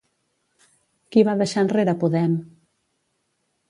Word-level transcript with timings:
Qui 1.13 1.25
va 1.29 1.37
deixar 1.43 1.67
enrere 1.69 1.97
Podem? 2.07 2.37